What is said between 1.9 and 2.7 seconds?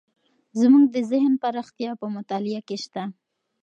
په مطالعه